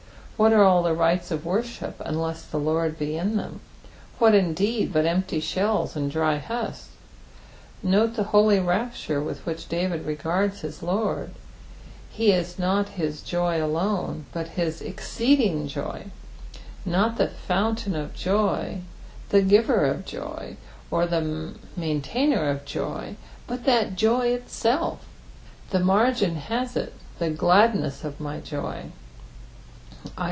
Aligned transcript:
What 0.41 0.53
are 0.53 0.63
all 0.63 0.81
the 0.81 0.95
rites 0.95 1.29
of 1.29 1.45
worship 1.45 2.01
unless 2.03 2.41
the 2.41 2.57
Lord 2.57 2.97
be 2.97 3.15
in 3.15 3.37
them; 3.37 3.59
what, 4.17 4.33
indeed, 4.33 4.91
but 4.91 5.05
empty 5.05 5.39
ahells 5.39 5.95
and 5.95 6.09
dry 6.09 6.39
huslia? 6.39 6.87
Kote 7.83 8.15
the 8.15 8.23
holy 8.23 8.59
rapture 8.59 9.21
with 9.21 9.45
which 9.45 9.69
David 9.69 10.03
regards 10.03 10.61
his 10.61 10.81
Lord 10.81 11.29
I 11.29 12.17
Be 12.17 12.31
is 12.31 12.57
not 12.57 12.89
his 12.89 13.21
jojf 13.21 13.61
alone, 13.61 14.25
but 14.33 14.47
his 14.57 14.81
etreeding 14.81 15.67
joy; 15.67 16.05
not 16.87 17.17
the 17.17 17.27
fountain 17.27 17.95
of 17.95 18.15
joy, 18.15 18.79
the 19.29 19.43
giver 19.43 19.85
of 19.85 20.05
joy, 20.05 20.57
or 20.89 21.05
the 21.05 21.53
maiutainer 21.79 22.49
of 22.49 22.65
joy, 22.65 23.15
but 23.45 23.65
that 23.65 23.95
joy 23.95 24.29
itself. 24.29 25.05
The 25.69 25.81
margin 25.81 26.37
hath 26.37 26.75
it," 26.75 26.93
The 27.19 27.29
KladneBS 27.29 28.03
of 28.03 28.19
my 28.19 28.39
joy," 28.39 28.85
*. 28.91 28.93